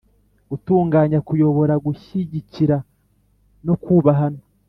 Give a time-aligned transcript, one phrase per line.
[0.49, 2.77] Gutunganya kuyobora gushyigikira
[3.65, 4.41] no kubahana